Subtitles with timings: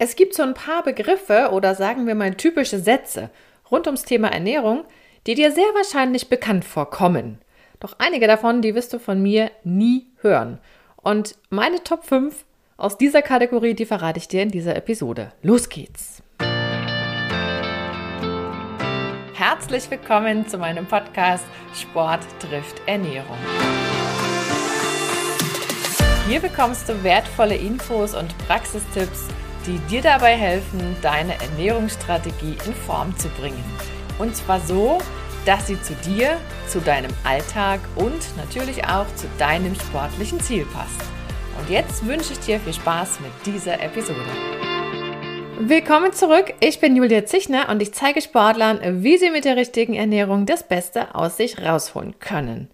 [0.00, 3.30] Es gibt so ein paar Begriffe oder sagen wir mal typische Sätze
[3.68, 4.84] rund ums Thema Ernährung,
[5.26, 7.38] die dir sehr wahrscheinlich bekannt vorkommen.
[7.80, 10.60] Doch einige davon, die wirst du von mir nie hören.
[11.02, 12.44] Und meine Top 5
[12.76, 15.32] aus dieser Kategorie, die verrate ich dir in dieser Episode.
[15.42, 16.22] Los geht's!
[19.34, 21.44] Herzlich willkommen zu meinem Podcast
[21.74, 23.36] Sport trifft Ernährung.
[26.28, 29.26] Hier bekommst du wertvolle Infos und Praxistipps,
[29.68, 33.62] die dir dabei helfen, deine Ernährungsstrategie in Form zu bringen.
[34.18, 34.98] Und zwar so,
[35.44, 41.02] dass sie zu dir, zu deinem Alltag und natürlich auch zu deinem sportlichen Ziel passt.
[41.60, 44.18] Und jetzt wünsche ich dir viel Spaß mit dieser Episode.
[45.60, 46.54] Willkommen zurück.
[46.60, 50.62] Ich bin Julia Zichner und ich zeige Sportlern, wie sie mit der richtigen Ernährung das
[50.62, 52.70] Beste aus sich rausholen können.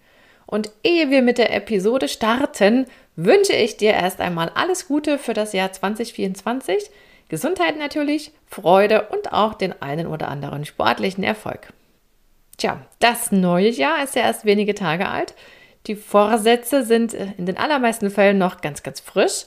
[0.47, 2.87] Und ehe wir mit der Episode starten,
[3.17, 6.91] wünsche ich dir erst einmal alles Gute für das Jahr 2024.
[7.29, 11.73] Gesundheit natürlich, Freude und auch den einen oder anderen sportlichen Erfolg.
[12.57, 15.35] Tja, das neue Jahr ist ja erst wenige Tage alt.
[15.87, 19.47] Die Vorsätze sind in den allermeisten Fällen noch ganz, ganz frisch.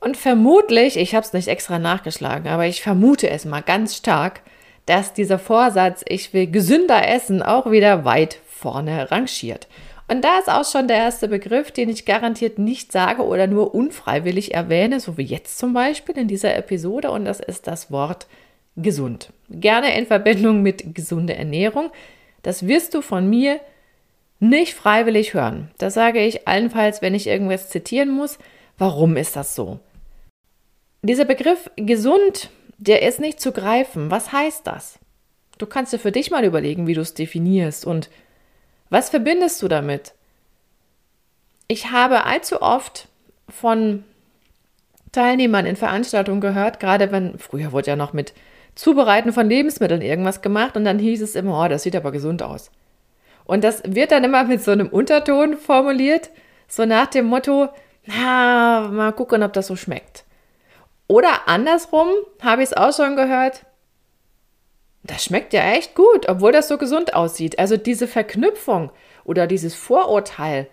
[0.00, 4.42] Und vermutlich, ich habe es nicht extra nachgeschlagen, aber ich vermute es mal ganz stark,
[4.86, 9.66] dass dieser Vorsatz, ich will gesünder essen, auch wieder weit vorne rangiert.
[10.10, 13.74] Und da ist auch schon der erste Begriff, den ich garantiert nicht sage oder nur
[13.74, 18.26] unfreiwillig erwähne, so wie jetzt zum Beispiel in dieser Episode, und das ist das Wort
[18.76, 19.30] gesund.
[19.50, 21.90] Gerne in Verbindung mit gesunde Ernährung.
[22.42, 23.60] Das wirst du von mir
[24.40, 25.70] nicht freiwillig hören.
[25.78, 28.38] Das sage ich allenfalls, wenn ich irgendwas zitieren muss.
[28.78, 29.80] Warum ist das so?
[31.02, 34.10] Dieser Begriff gesund, der ist nicht zu greifen.
[34.10, 34.98] Was heißt das?
[35.58, 38.08] Du kannst dir für dich mal überlegen, wie du es definierst und
[38.90, 40.14] was verbindest du damit?
[41.66, 43.08] Ich habe allzu oft
[43.48, 44.04] von
[45.12, 48.34] Teilnehmern in Veranstaltungen gehört, gerade wenn, früher wurde ja noch mit
[48.74, 52.42] Zubereiten von Lebensmitteln irgendwas gemacht und dann hieß es immer, oh, das sieht aber gesund
[52.42, 52.70] aus.
[53.44, 56.30] Und das wird dann immer mit so einem Unterton formuliert,
[56.68, 57.68] so nach dem Motto,
[58.04, 60.24] na, mal gucken, ob das so schmeckt.
[61.08, 62.08] Oder andersrum
[62.42, 63.64] habe ich es auch schon gehört,
[65.08, 67.58] das schmeckt ja echt gut, obwohl das so gesund aussieht.
[67.58, 68.92] Also diese Verknüpfung
[69.24, 70.68] oder dieses Vorurteil,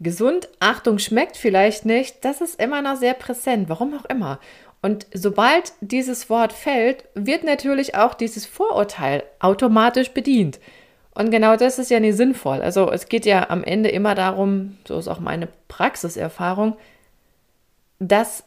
[0.00, 4.40] gesund, Achtung, schmeckt vielleicht nicht, das ist immer noch sehr präsent, warum auch immer.
[4.82, 10.60] Und sobald dieses Wort fällt, wird natürlich auch dieses Vorurteil automatisch bedient.
[11.14, 12.62] Und genau das ist ja nicht sinnvoll.
[12.62, 16.76] Also es geht ja am Ende immer darum, so ist auch meine Praxiserfahrung,
[17.98, 18.44] das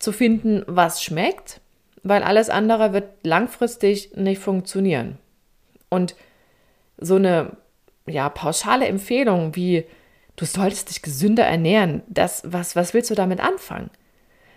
[0.00, 1.60] zu finden, was schmeckt,
[2.02, 5.18] weil alles andere wird langfristig nicht funktionieren.
[5.88, 6.14] Und
[6.98, 7.56] so eine
[8.06, 9.84] ja, pauschale Empfehlung wie
[10.36, 13.90] du solltest dich gesünder ernähren, das, was, was willst du damit anfangen?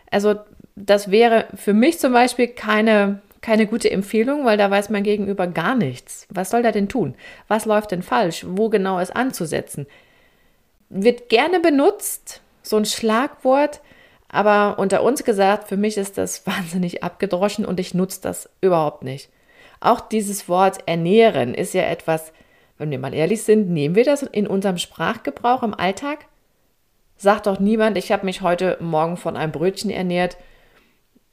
[0.10, 0.36] Also,
[0.76, 5.46] das wäre für mich zum Beispiel keine, keine gute Empfehlung, weil da weiß mein Gegenüber
[5.48, 6.26] gar nichts.
[6.30, 7.16] Was soll der denn tun?
[7.48, 8.46] Was läuft denn falsch?
[8.48, 9.86] Wo genau ist anzusetzen?
[10.90, 13.82] Wird gerne benutzt, so ein Schlagwort,
[14.34, 19.04] aber unter uns gesagt, für mich ist das wahnsinnig abgedroschen und ich nutze das überhaupt
[19.04, 19.30] nicht.
[19.80, 22.34] Auch dieses Wort ernähren ist ja etwas,
[22.78, 26.26] wenn wir mal ehrlich sind, nehmen wir das in unserem Sprachgebrauch im Alltag?
[27.16, 30.38] Sagt doch niemand, ich habe mich heute Morgen von einem Brötchen ernährt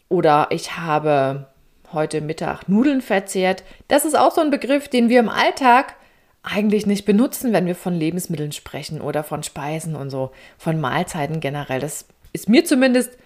[0.09, 1.47] oder ich habe
[1.93, 3.65] heute Mittag Nudeln verzehrt.
[3.89, 5.97] Das ist auch so ein Begriff, den wir im Alltag
[6.43, 11.41] eigentlich nicht benutzen, wenn wir von Lebensmitteln sprechen oder von Speisen und so, von Mahlzeiten
[11.41, 11.81] generell.
[11.81, 13.17] Das ist mir zumindest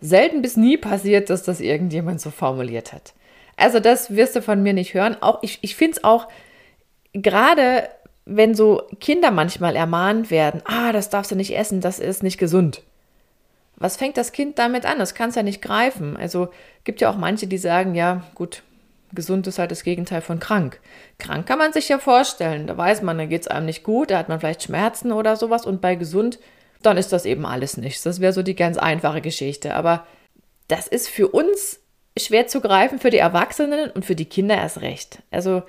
[0.00, 3.14] selten bis nie passiert, dass das irgendjemand so formuliert hat.
[3.56, 5.16] Also das wirst du von mir nicht hören.
[5.20, 6.28] Auch ich, ich finde es auch
[7.12, 7.88] gerade,
[8.24, 12.38] wenn so Kinder manchmal ermahnt werden, ah, das darfst du nicht essen, das ist nicht
[12.38, 12.82] gesund.
[13.76, 14.98] Was fängt das Kind damit an?
[14.98, 16.16] Das kann es ja nicht greifen.
[16.16, 16.48] Also
[16.84, 18.62] gibt ja auch manche, die sagen, ja, gut,
[19.12, 20.80] gesund ist halt das Gegenteil von krank.
[21.18, 22.66] Krank kann man sich ja vorstellen.
[22.66, 25.36] Da weiß man, da geht es einem nicht gut, da hat man vielleicht Schmerzen oder
[25.36, 25.64] sowas.
[25.66, 26.38] Und bei gesund,
[26.82, 28.02] dann ist das eben alles nichts.
[28.02, 29.74] Das wäre so die ganz einfache Geschichte.
[29.74, 30.06] Aber
[30.68, 31.80] das ist für uns
[32.18, 35.22] schwer zu greifen, für die Erwachsenen und für die Kinder erst recht.
[35.30, 35.62] Also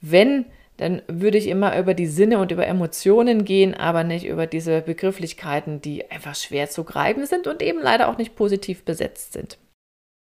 [0.00, 0.46] wenn
[0.78, 4.80] dann würde ich immer über die Sinne und über Emotionen gehen, aber nicht über diese
[4.80, 9.58] Begrifflichkeiten, die einfach schwer zu greifen sind und eben leider auch nicht positiv besetzt sind.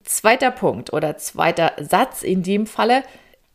[0.04, 3.04] Zweiter Punkt oder zweiter Satz in dem Falle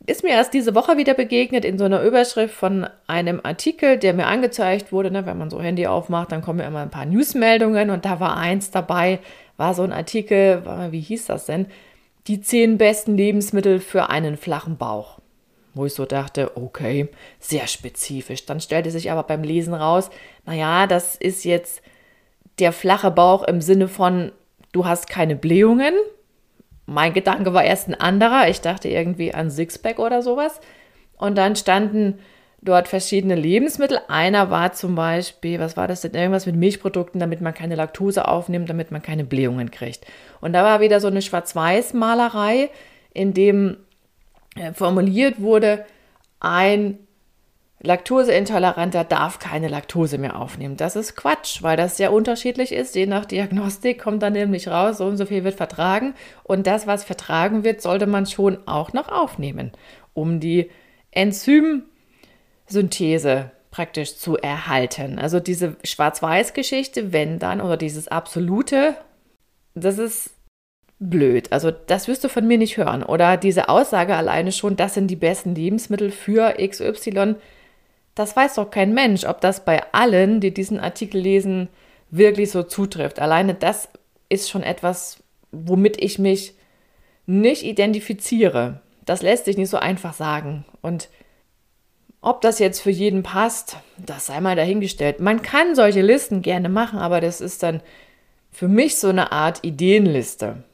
[0.06, 4.14] ist mir erst diese Woche wieder begegnet in so einer Überschrift von einem Artikel, der
[4.14, 5.10] mir angezeigt wurde.
[5.10, 8.18] Ne, wenn man so Handy aufmacht, dann kommen ja immer ein paar Newsmeldungen und da
[8.18, 9.18] war eins dabei,
[9.56, 11.66] war so ein Artikel, wie hieß das denn?
[12.26, 15.20] Die zehn besten Lebensmittel für einen flachen Bauch
[15.74, 17.08] wo ich so dachte, okay,
[17.38, 18.46] sehr spezifisch.
[18.46, 20.10] Dann stellte sich aber beim Lesen raus,
[20.46, 21.82] naja, das ist jetzt
[22.58, 24.32] der flache Bauch im Sinne von,
[24.72, 25.94] du hast keine Blähungen,
[26.90, 28.48] mein Gedanke war erst ein anderer.
[28.48, 30.60] Ich dachte irgendwie an Sixpack oder sowas.
[31.16, 32.18] Und dann standen
[32.62, 34.00] dort verschiedene Lebensmittel.
[34.08, 36.14] Einer war zum Beispiel, was war das denn?
[36.14, 40.04] Irgendwas mit Milchprodukten, damit man keine Laktose aufnimmt, damit man keine Blähungen kriegt.
[40.40, 42.70] Und da war wieder so eine Schwarz-Weiß-Malerei,
[43.14, 43.76] in dem
[44.56, 45.84] äh, formuliert wurde,
[46.40, 46.98] ein
[47.82, 50.76] Laktoseintoleranter darf keine Laktose mehr aufnehmen.
[50.76, 52.94] Das ist Quatsch, weil das sehr unterschiedlich ist.
[52.94, 56.12] Je nach Diagnostik kommt dann nämlich raus, so und so viel wird vertragen.
[56.42, 59.72] Und das, was vertragen wird, sollte man schon auch noch aufnehmen,
[60.12, 60.70] um die
[61.10, 65.18] Enzymsynthese praktisch zu erhalten.
[65.18, 68.94] Also diese Schwarz-Weiß-Geschichte, wenn dann, oder dieses absolute,
[69.74, 70.32] das ist
[70.98, 71.50] blöd.
[71.50, 73.02] Also das wirst du von mir nicht hören.
[73.02, 77.36] Oder diese Aussage alleine schon, das sind die besten Lebensmittel für XY
[78.14, 81.68] das weiß doch kein Mensch, ob das bei allen, die diesen Artikel lesen,
[82.10, 83.20] wirklich so zutrifft.
[83.20, 83.88] Alleine das
[84.28, 85.22] ist schon etwas,
[85.52, 86.54] womit ich mich
[87.26, 88.80] nicht identifiziere.
[89.04, 90.64] Das lässt sich nicht so einfach sagen.
[90.82, 91.08] Und
[92.20, 95.20] ob das jetzt für jeden passt, das sei mal dahingestellt.
[95.20, 97.80] Man kann solche Listen gerne machen, aber das ist dann
[98.50, 100.64] für mich so eine Art Ideenliste.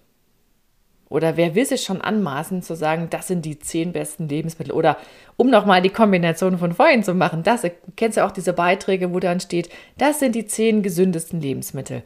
[1.08, 4.72] Oder wer will sich schon anmaßen zu sagen, das sind die zehn besten Lebensmittel?
[4.72, 4.96] Oder
[5.36, 7.62] um nochmal die Kombination von vorhin zu machen, das,
[7.96, 9.68] kennst du auch diese Beiträge, wo dann steht,
[9.98, 12.02] das sind die zehn gesündesten Lebensmittel.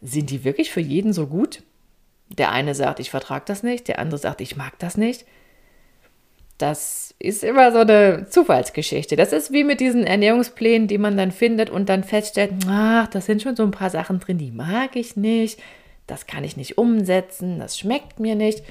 [0.00, 1.62] Sind die wirklich für jeden so gut?
[2.28, 5.24] Der eine sagt, ich vertrage das nicht, der andere sagt, ich mag das nicht.
[6.58, 9.16] Das ist immer so eine Zufallsgeschichte.
[9.16, 13.20] Das ist wie mit diesen Ernährungsplänen, die man dann findet und dann feststellt, ach, da
[13.20, 15.58] sind schon so ein paar Sachen drin, die mag ich nicht
[16.06, 18.62] das kann ich nicht umsetzen, das schmeckt mir nicht.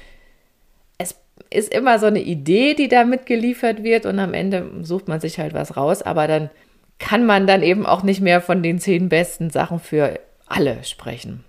[1.50, 5.38] Ist immer so eine Idee, die da mitgeliefert wird und am Ende sucht man sich
[5.38, 6.50] halt was raus, aber dann
[6.98, 11.44] kann man dann eben auch nicht mehr von den zehn besten Sachen für alle sprechen.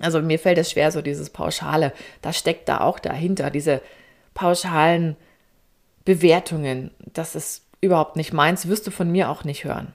[0.00, 1.92] Also mir fällt es schwer, so dieses Pauschale,
[2.22, 3.80] das steckt da auch dahinter, diese
[4.34, 5.16] pauschalen
[6.04, 6.90] Bewertungen.
[7.12, 9.92] Das ist überhaupt nicht meins, wirst du von mir auch nicht hören.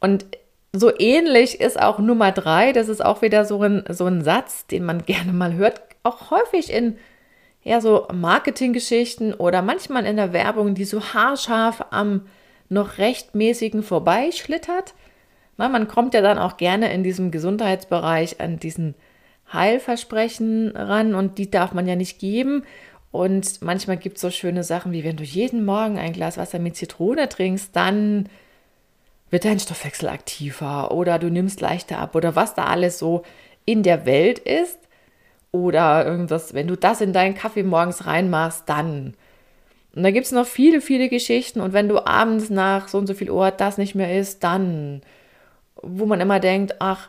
[0.00, 0.26] Und
[0.72, 4.66] so ähnlich ist auch Nummer drei, das ist auch wieder so ein, so ein Satz,
[4.66, 6.98] den man gerne mal hört, auch häufig in
[7.66, 12.22] ja, so Marketinggeschichten oder manchmal in der Werbung, die so haarscharf am
[12.68, 14.94] noch rechtmäßigen vorbeischlittert.
[15.56, 18.94] Na, man kommt ja dann auch gerne in diesem Gesundheitsbereich an diesen
[19.52, 22.62] Heilversprechen ran und die darf man ja nicht geben.
[23.10, 26.60] Und manchmal gibt es so schöne Sachen wie, wenn du jeden Morgen ein Glas Wasser
[26.60, 28.28] mit Zitrone trinkst, dann
[29.30, 33.24] wird dein Stoffwechsel aktiver oder du nimmst leichter ab oder was da alles so
[33.64, 34.78] in der Welt ist.
[35.52, 39.14] Oder irgendwas, wenn du das in deinen Kaffee morgens reinmachst, dann.
[39.94, 41.60] Und da gibt es noch viele, viele Geschichten.
[41.60, 45.02] Und wenn du abends nach so und so viel Uhr das nicht mehr isst, dann.
[45.82, 47.08] Wo man immer denkt, ach,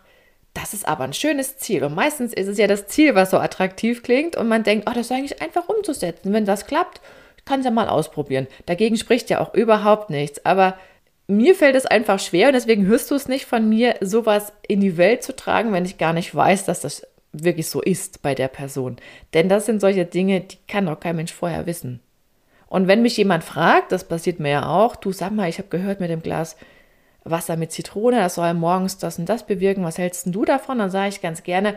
[0.53, 1.83] das ist aber ein schönes Ziel.
[1.83, 4.35] Und meistens ist es ja das Ziel, was so attraktiv klingt.
[4.35, 6.33] Und man denkt, ach, das ist eigentlich einfach umzusetzen.
[6.33, 7.01] Wenn das klappt,
[7.45, 8.47] kann es ja mal ausprobieren.
[8.65, 10.45] Dagegen spricht ja auch überhaupt nichts.
[10.45, 10.77] Aber
[11.27, 14.79] mir fällt es einfach schwer und deswegen hörst du es nicht von mir, sowas in
[14.79, 18.35] die Welt zu tragen, wenn ich gar nicht weiß, dass das wirklich so ist bei
[18.35, 18.97] der Person.
[19.33, 21.99] Denn das sind solche Dinge, die kann doch kein Mensch vorher wissen.
[22.67, 25.69] Und wenn mich jemand fragt, das passiert mir ja auch, du sag mal, ich habe
[25.69, 26.57] gehört mit dem Glas
[27.23, 30.79] Wasser mit Zitrone, das soll morgens das und das bewirken, was hältst du davon?
[30.79, 31.75] Dann sage ich ganz gerne,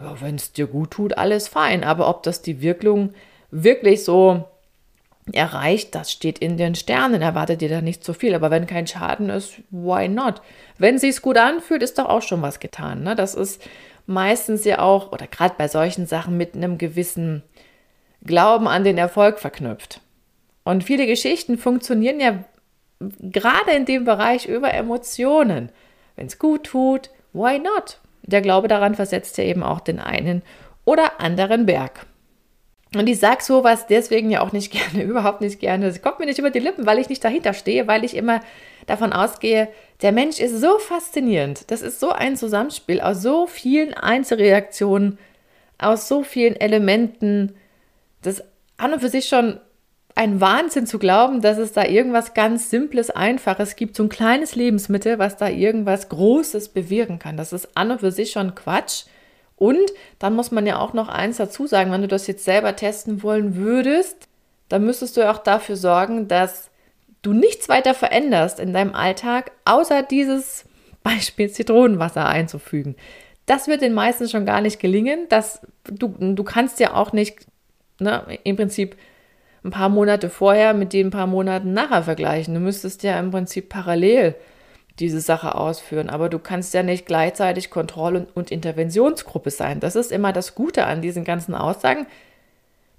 [0.00, 1.84] ja, wenn es dir gut tut, alles fein.
[1.84, 3.12] Aber ob das die Wirkung
[3.50, 4.44] wirklich so
[5.32, 7.22] erreicht, das steht in den Sternen.
[7.22, 8.34] Erwartet ihr da nicht zu viel.
[8.34, 10.40] Aber wenn kein Schaden ist, why not?
[10.78, 13.02] Wenn sich's gut anfühlt, ist doch auch schon was getan.
[13.02, 13.14] Ne?
[13.14, 13.60] Das ist
[14.08, 17.42] meistens ja auch, oder gerade bei solchen Sachen, mit einem gewissen
[18.24, 20.00] Glauben an den Erfolg verknüpft.
[20.64, 22.44] Und viele Geschichten funktionieren ja
[23.00, 25.70] gerade in dem Bereich über Emotionen.
[26.16, 27.98] Wenn es gut tut, why not?
[28.22, 30.42] Der Glaube daran versetzt ja eben auch den einen
[30.84, 32.06] oder anderen Berg.
[32.94, 35.86] Und ich sage sowas deswegen ja auch nicht gerne, überhaupt nicht gerne.
[35.86, 38.40] Es kommt mir nicht über die Lippen, weil ich nicht dahinter stehe, weil ich immer
[38.86, 39.68] davon ausgehe,
[40.02, 41.70] der Mensch ist so faszinierend.
[41.70, 45.18] Das ist so ein Zusammenspiel aus so vielen Einzelreaktionen,
[45.78, 47.56] aus so vielen Elementen.
[48.22, 48.42] Das
[48.76, 49.60] an und für sich schon
[50.14, 54.56] ein Wahnsinn zu glauben, dass es da irgendwas ganz Simples, Einfaches gibt, so ein kleines
[54.56, 57.36] Lebensmittel, was da irgendwas Großes bewirken kann.
[57.36, 59.04] Das ist an und für sich schon Quatsch.
[59.54, 62.74] Und dann muss man ja auch noch eins dazu sagen, wenn du das jetzt selber
[62.76, 64.28] testen wollen würdest,
[64.68, 66.70] dann müsstest du auch dafür sorgen, dass
[67.28, 70.64] du nichts weiter veränderst in deinem Alltag, außer dieses
[71.02, 72.96] Beispiel Zitronenwasser einzufügen.
[73.46, 75.26] Das wird den meisten schon gar nicht gelingen.
[75.28, 77.46] Das, du, du kannst ja auch nicht
[77.98, 78.96] ne, im Prinzip
[79.64, 82.54] ein paar Monate vorher mit den paar Monaten nachher vergleichen.
[82.54, 84.34] Du müsstest ja im Prinzip parallel
[84.98, 86.10] diese Sache ausführen.
[86.10, 89.80] Aber du kannst ja nicht gleichzeitig Kontroll- und, und Interventionsgruppe sein.
[89.80, 92.06] Das ist immer das Gute an diesen ganzen Aussagen.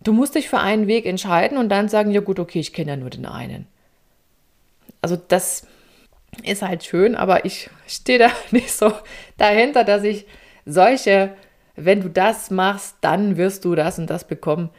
[0.02, 2.92] Du musst dich für einen Weg entscheiden und dann sagen, ja gut, okay, ich kenne
[2.92, 3.68] ja nur den einen.
[5.02, 5.68] Also das
[6.44, 8.94] ist halt schön, aber ich stehe da nicht so
[9.38, 10.26] dahinter, dass ich
[10.66, 11.36] solche,
[11.76, 14.70] wenn du das machst, dann wirst du das und das bekommen.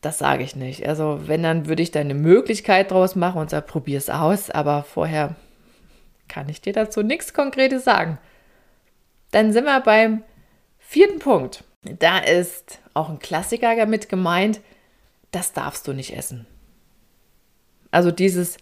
[0.00, 0.86] Das sage ich nicht.
[0.88, 4.50] Also wenn, dann würde ich da eine Möglichkeit draus machen und sage, probier es aus,
[4.50, 5.36] aber vorher
[6.28, 8.18] kann ich dir dazu nichts Konkretes sagen.
[9.30, 10.22] Dann sind wir beim
[10.78, 11.64] vierten Punkt.
[11.82, 14.60] Da ist auch ein Klassiker damit gemeint,
[15.32, 16.46] das darfst du nicht essen.
[17.90, 18.56] Also dieses,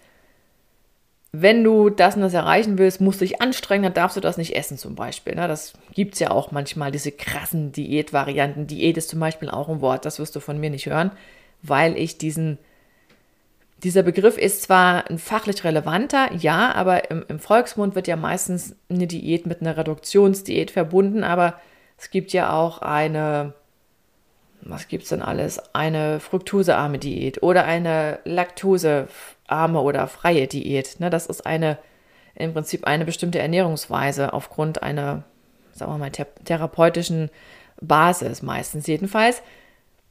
[1.32, 4.38] wenn du das und das erreichen willst, musst du dich anstrengen, dann darfst du das
[4.38, 5.35] nicht essen zum Beispiel.
[5.35, 5.47] Ne?
[5.47, 8.66] Das gibt es ja auch manchmal, diese krassen Diätvarianten.
[8.66, 11.11] Diät ist zum Beispiel auch ein Wort, das wirst du von mir nicht hören,
[11.62, 12.58] weil ich diesen,
[13.82, 18.75] dieser Begriff ist zwar ein fachlich relevanter, ja, aber im, im Volksmund wird ja meistens
[18.88, 21.61] eine Diät mit einer Reduktionsdiät verbunden, aber
[21.99, 23.52] es gibt ja auch eine
[24.62, 25.61] was gibt es denn alles?
[25.73, 28.18] Eine fruktosearme Diät oder eine
[29.49, 31.00] laktosearme oder freie Diät.
[31.00, 31.11] Ne?
[31.11, 31.78] Das ist eine
[32.35, 35.25] im Prinzip eine bestimmte Ernährungsweise aufgrund einer,
[35.73, 37.31] sagen wir mal, therapeutischen
[37.81, 39.43] Basis meistens jedenfalls.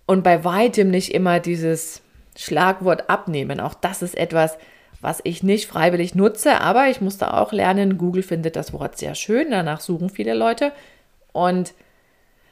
[0.05, 2.01] Und bei weitem nicht immer dieses
[2.35, 3.61] Schlagwort abnehmen.
[3.61, 4.57] Auch das ist etwas,
[4.99, 9.15] was ich nicht freiwillig nutze, aber ich musste auch lernen, Google findet das Wort sehr
[9.15, 10.73] schön, danach suchen viele Leute.
[11.31, 11.73] Und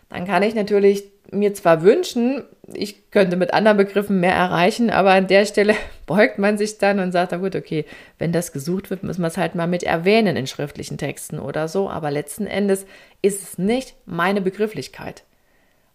[0.10, 1.04] dann kann ich natürlich
[1.36, 5.76] mir zwar wünschen, ich könnte mit anderen Begriffen mehr erreichen, aber an der Stelle
[6.06, 7.86] beugt man sich dann und sagt, na gut, okay,
[8.18, 11.68] wenn das gesucht wird, müssen wir es halt mal mit erwähnen in schriftlichen Texten oder
[11.68, 11.90] so.
[11.90, 12.86] Aber letzten Endes
[13.22, 15.24] ist es nicht meine Begrifflichkeit,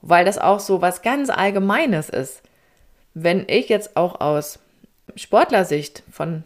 [0.00, 2.42] weil das auch so was ganz Allgemeines ist.
[3.14, 4.60] Wenn ich jetzt auch aus
[5.16, 6.44] Sportlersicht von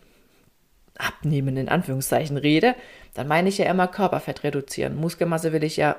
[0.97, 2.75] abnehmen in Anführungszeichen rede,
[3.15, 4.97] dann meine ich ja immer Körperfett reduzieren.
[4.97, 5.97] Muskelmasse will ich ja,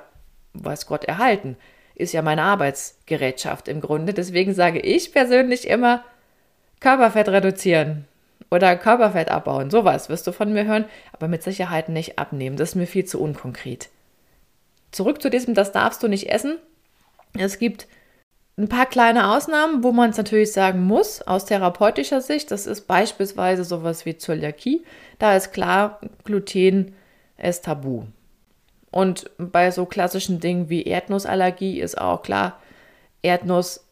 [0.54, 1.56] weiß Gott, erhalten
[1.96, 4.14] ist ja meine Arbeitsgerätschaft im Grunde.
[4.14, 6.04] Deswegen sage ich persönlich immer
[6.80, 8.04] Körperfett reduzieren
[8.50, 9.70] oder Körperfett abbauen.
[9.70, 12.56] Sowas wirst du von mir hören, aber mit Sicherheit nicht abnehmen.
[12.56, 13.88] Das ist mir viel zu unkonkret.
[14.92, 16.58] Zurück zu diesem, das darfst du nicht essen.
[17.38, 17.86] Es gibt
[18.58, 22.50] ein paar kleine Ausnahmen, wo man es natürlich sagen muss, aus therapeutischer Sicht.
[22.50, 24.84] Das ist beispielsweise sowas wie Zöliakie.
[25.18, 26.94] Da ist klar, Gluten
[27.36, 28.04] ist tabu.
[28.96, 32.58] Und bei so klassischen Dingen wie Erdnussallergie ist auch klar,
[33.20, 33.84] Erdnuss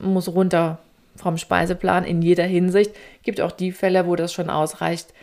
[0.00, 0.80] muss runter
[1.14, 2.90] vom Speiseplan in jeder Hinsicht.
[3.22, 5.14] Gibt auch die Fälle, wo das schon ausreicht,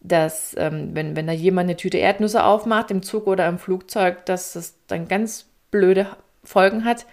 [0.00, 4.26] dass ähm, wenn, wenn da jemand eine Tüte Erdnüsse aufmacht im Zug oder im Flugzeug,
[4.26, 6.08] dass das dann ganz blöde
[6.42, 7.06] Folgen hat.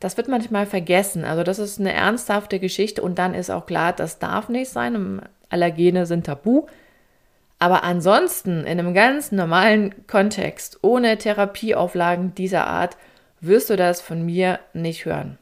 [0.00, 1.24] Das wird manchmal vergessen.
[1.24, 5.22] Also das ist eine ernsthafte Geschichte und dann ist auch klar, das darf nicht sein.
[5.48, 6.66] Allergene sind tabu.
[7.58, 12.96] Aber ansonsten in einem ganz normalen Kontext, ohne Therapieauflagen dieser Art,
[13.40, 15.38] wirst du das von mir nicht hören.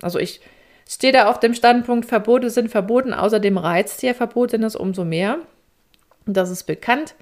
[0.00, 0.40] Also ich
[0.88, 5.38] stehe da auf dem Standpunkt, Verbote sind verboten, außerdem reizt hier Verbotenes umso mehr.
[6.26, 7.14] Das ist bekannt.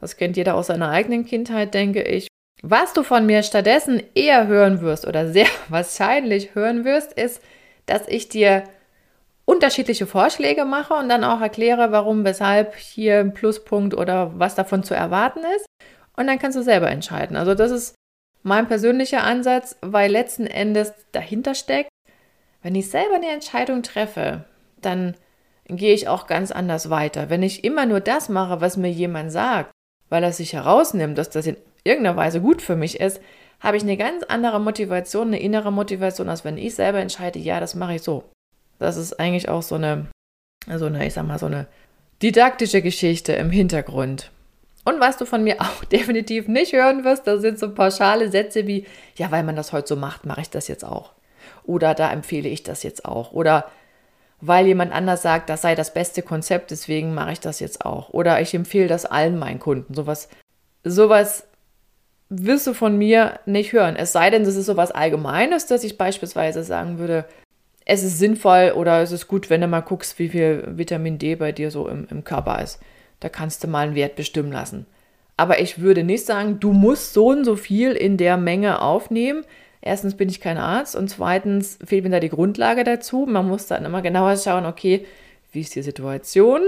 [0.00, 2.28] Das kennt jeder aus seiner eigenen Kindheit, denke ich.
[2.62, 7.42] Was du von mir stattdessen eher hören wirst oder sehr wahrscheinlich hören wirst, ist,
[7.86, 8.64] dass ich dir
[9.54, 14.82] unterschiedliche Vorschläge mache und dann auch erkläre, warum, weshalb hier ein Pluspunkt oder was davon
[14.82, 15.66] zu erwarten ist.
[16.16, 17.36] Und dann kannst du selber entscheiden.
[17.36, 17.94] Also das ist
[18.42, 21.88] mein persönlicher Ansatz, weil letzten Endes dahinter steckt,
[22.62, 24.44] wenn ich selber eine Entscheidung treffe,
[24.80, 25.16] dann
[25.66, 27.30] gehe ich auch ganz anders weiter.
[27.30, 29.70] Wenn ich immer nur das mache, was mir jemand sagt,
[30.08, 33.20] weil er sich herausnimmt, dass das in irgendeiner Weise gut für mich ist,
[33.60, 37.60] habe ich eine ganz andere Motivation, eine innere Motivation, als wenn ich selber entscheide, ja,
[37.60, 38.24] das mache ich so.
[38.78, 40.06] Das ist eigentlich auch so eine,
[40.76, 41.66] so eine, ich sag mal, so eine
[42.22, 44.30] didaktische Geschichte im Hintergrund.
[44.84, 48.66] Und was du von mir auch definitiv nicht hören wirst, das sind so pauschale Sätze
[48.66, 51.12] wie, ja, weil man das heute so macht, mache ich das jetzt auch.
[51.64, 53.32] Oder da empfehle ich das jetzt auch.
[53.32, 53.70] Oder
[54.40, 58.10] weil jemand anders sagt, das sei das beste Konzept, deswegen mache ich das jetzt auch.
[58.10, 59.94] Oder ich empfehle das allen meinen Kunden.
[59.94, 60.28] Sowas,
[60.82, 61.46] sowas
[62.28, 63.96] wirst du von mir nicht hören.
[63.96, 67.24] Es sei denn, das ist sowas Allgemeines, dass ich beispielsweise sagen würde,
[67.84, 71.34] es ist sinnvoll oder es ist gut, wenn du mal guckst, wie viel Vitamin D
[71.34, 72.80] bei dir so im, im Körper ist.
[73.20, 74.86] Da kannst du mal einen Wert bestimmen lassen.
[75.36, 79.44] Aber ich würde nicht sagen, du musst so und so viel in der Menge aufnehmen.
[79.80, 83.26] Erstens bin ich kein Arzt und zweitens fehlt mir da die Grundlage dazu.
[83.28, 85.04] Man muss dann immer genauer schauen, okay,
[85.52, 86.62] wie ist die Situation?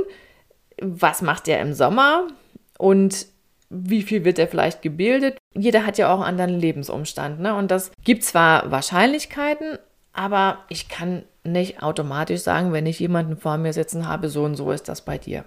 [0.82, 2.26] Was macht der im Sommer?
[2.78, 3.26] Und
[3.70, 5.38] wie viel wird er vielleicht gebildet?
[5.54, 7.40] Jeder hat ja auch einen anderen Lebensumstand.
[7.40, 7.54] Ne?
[7.54, 9.78] Und das gibt zwar Wahrscheinlichkeiten,
[10.16, 14.56] aber ich kann nicht automatisch sagen, wenn ich jemanden vor mir sitzen habe, so und
[14.56, 15.44] so ist das bei dir.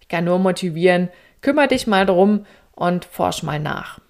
[0.00, 1.08] Ich kann nur motivieren,
[1.40, 4.00] kümmere dich mal drum und forsch mal nach.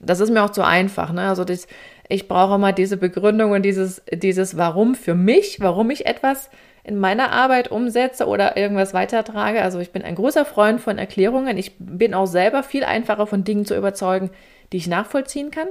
[0.00, 1.12] Das ist mir auch zu einfach.
[1.12, 1.28] Ne?
[1.28, 1.66] Also das,
[2.08, 6.50] ich brauche immer diese Begründung und dieses, dieses Warum für mich, warum ich etwas
[6.84, 9.62] in meiner Arbeit umsetze oder irgendwas weitertrage.
[9.62, 11.58] Also ich bin ein großer Freund von Erklärungen.
[11.58, 14.30] Ich bin auch selber viel einfacher von Dingen zu überzeugen,
[14.72, 15.68] die ich nachvollziehen kann.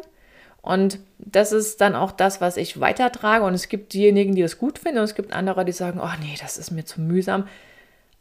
[0.68, 3.46] Und das ist dann auch das, was ich weitertrage.
[3.46, 6.10] Und es gibt diejenigen, die das gut finden und es gibt andere, die sagen, oh
[6.20, 7.48] nee, das ist mir zu mühsam.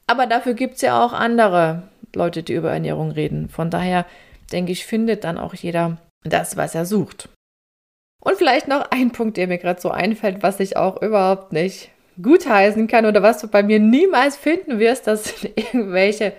[0.07, 1.83] Aber dafür gibt es ja auch andere
[2.15, 3.49] Leute, die über Ernährung reden.
[3.49, 4.07] Von daher
[4.53, 7.29] denke ich, findet dann auch jeder das, was er sucht.
[8.23, 11.91] Und vielleicht noch ein Punkt, der mir gerade so einfällt, was ich auch überhaupt nicht
[12.23, 16.33] gutheißen kann oder was du bei mir niemals finden wirst, das sind irgendwelche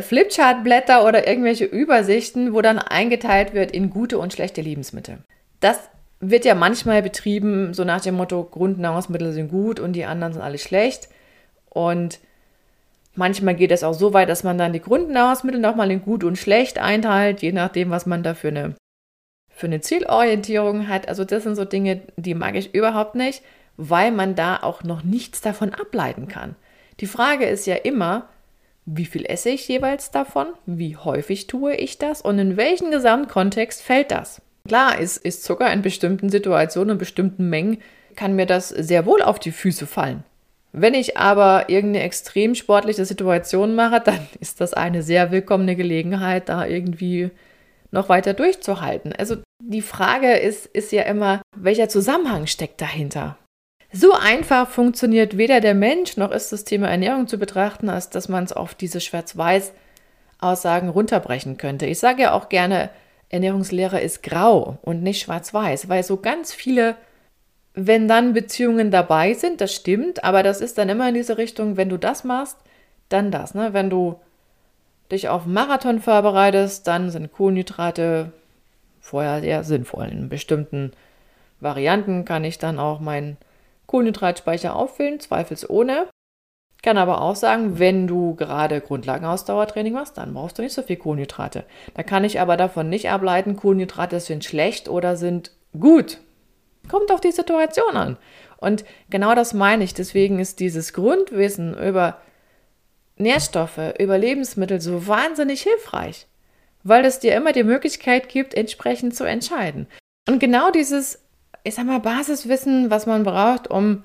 [0.00, 5.18] Flipchart-Blätter oder irgendwelche Übersichten, wo dann eingeteilt wird in gute und schlechte Lebensmittel.
[5.60, 5.78] Das
[6.20, 10.40] wird ja manchmal betrieben, so nach dem Motto, Grundnahrungsmittel sind gut und die anderen sind
[10.40, 11.08] alle schlecht.
[11.68, 12.20] Und
[13.14, 16.38] manchmal geht es auch so weit, dass man dann die Grundnahrungsmittel nochmal in gut und
[16.38, 18.76] schlecht einteilt, je nachdem, was man da für eine,
[19.50, 21.08] für eine Zielorientierung hat.
[21.08, 23.42] Also das sind so Dinge, die mag ich überhaupt nicht,
[23.76, 26.54] weil man da auch noch nichts davon ableiten kann.
[27.00, 28.28] Die Frage ist ja immer,
[28.84, 30.48] wie viel esse ich jeweils davon?
[30.66, 32.20] Wie häufig tue ich das?
[32.20, 34.42] Und in welchen Gesamtkontext fällt das?
[34.66, 37.78] Klar, ist, ist Zucker in bestimmten Situationen, in bestimmten Mengen,
[38.16, 40.24] kann mir das sehr wohl auf die Füße fallen.
[40.72, 46.48] Wenn ich aber irgendeine extrem sportliche Situation mache, dann ist das eine sehr willkommene Gelegenheit,
[46.48, 47.30] da irgendwie
[47.90, 49.12] noch weiter durchzuhalten.
[49.12, 53.36] Also die Frage ist, ist ja immer, welcher Zusammenhang steckt dahinter?
[53.94, 58.28] So einfach funktioniert weder der Mensch noch ist das Thema Ernährung zu betrachten, als dass
[58.28, 61.84] man es auf diese Schwarz-Weiß-Aussagen runterbrechen könnte.
[61.84, 62.88] Ich sage ja auch gerne,
[63.28, 66.96] Ernährungslehre ist grau und nicht schwarz-weiß, weil so ganz viele,
[67.74, 71.76] wenn dann Beziehungen dabei sind, das stimmt, aber das ist dann immer in diese Richtung,
[71.76, 72.56] wenn du das machst,
[73.10, 73.54] dann das.
[73.54, 73.74] Ne?
[73.74, 74.18] Wenn du
[75.10, 78.32] dich auf Marathon vorbereitest, dann sind Kohlenhydrate
[79.00, 80.08] vorher sehr sinnvoll.
[80.08, 80.92] In bestimmten
[81.60, 83.36] Varianten kann ich dann auch mein
[83.86, 86.08] Kohlenhydratspeicher auffüllen, zweifelsohne.
[86.82, 90.96] Kann aber auch sagen, wenn du gerade Grundlagenausdauertraining machst, dann brauchst du nicht so viel
[90.96, 91.64] Kohlenhydrate.
[91.94, 96.18] Da kann ich aber davon nicht ableiten, Kohlenhydrate sind schlecht oder sind gut.
[96.88, 98.16] Kommt auf die Situation an.
[98.56, 99.94] Und genau das meine ich.
[99.94, 102.20] Deswegen ist dieses Grundwissen über
[103.16, 106.26] Nährstoffe, über Lebensmittel so wahnsinnig hilfreich,
[106.82, 109.86] weil es dir immer die Möglichkeit gibt, entsprechend zu entscheiden.
[110.28, 111.21] Und genau dieses
[111.64, 114.04] ich sag mal, Basiswissen, was man braucht, um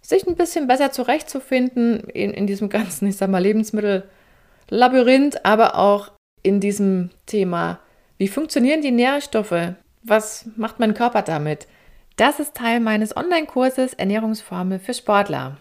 [0.00, 6.10] sich ein bisschen besser zurechtzufinden in, in diesem ganzen, ich sag mal, Lebensmittellabyrinth, aber auch
[6.42, 7.78] in diesem Thema,
[8.18, 9.74] wie funktionieren die Nährstoffe?
[10.02, 11.66] Was macht mein Körper damit?
[12.16, 15.56] Das ist Teil meines Online-Kurses Ernährungsformel für Sportler.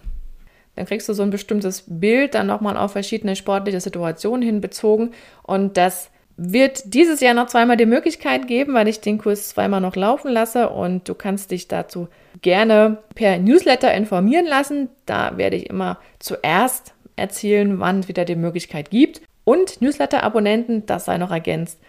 [0.75, 5.77] Dann kriegst du so ein bestimmtes Bild dann nochmal auf verschiedene sportliche Situationen hinbezogen und
[5.77, 9.95] das wird dieses Jahr noch zweimal die Möglichkeit geben, weil ich den Kurs zweimal noch
[9.95, 12.07] laufen lasse und du kannst dich dazu
[12.41, 14.89] gerne per Newsletter informieren lassen.
[15.05, 19.21] Da werde ich immer zuerst erzählen, wann es wieder die Möglichkeit gibt.
[19.43, 21.79] Und Newsletter-Abonnenten, das sei noch ergänzt,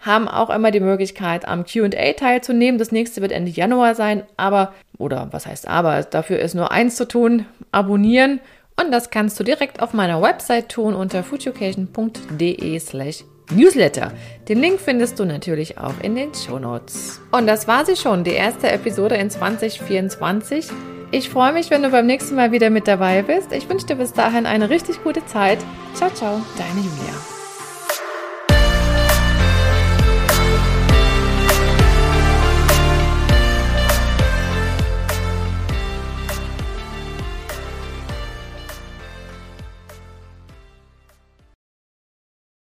[0.00, 2.78] haben auch immer die Möglichkeit, am QA teilzunehmen.
[2.78, 6.96] Das nächste wird Ende Januar sein, aber, oder was heißt aber, dafür ist nur eins
[6.96, 8.40] zu tun, abonnieren.
[8.82, 14.12] Und das kannst du direkt auf meiner Website tun unter foodeducation.de slash Newsletter.
[14.48, 17.20] Den Link findest du natürlich auch in den Show Notes.
[17.30, 20.68] Und das war sie schon, die erste Episode in 2024.
[21.12, 23.52] Ich freue mich, wenn du beim nächsten Mal wieder mit dabei bist.
[23.52, 25.58] Ich wünsche dir bis dahin eine richtig gute Zeit.
[25.94, 27.39] Ciao, ciao, deine Julia.